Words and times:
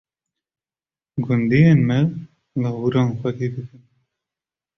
Gundiyên 1.23 1.79
me, 1.87 1.97
lawiran 2.61 3.09
xwedî 3.19 3.47
dikin. 3.55 3.83